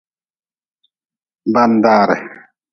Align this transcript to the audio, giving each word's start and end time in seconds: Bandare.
Bandare. 1.53 2.17